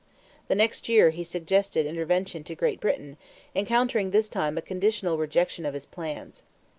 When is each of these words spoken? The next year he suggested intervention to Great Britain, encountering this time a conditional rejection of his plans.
The 0.47 0.55
next 0.55 0.89
year 0.89 1.11
he 1.11 1.23
suggested 1.23 1.85
intervention 1.85 2.43
to 2.45 2.55
Great 2.55 2.79
Britain, 2.81 3.17
encountering 3.53 4.09
this 4.09 4.29
time 4.29 4.57
a 4.57 4.61
conditional 4.63 5.19
rejection 5.19 5.63
of 5.63 5.75
his 5.75 5.85
plans. 5.85 6.41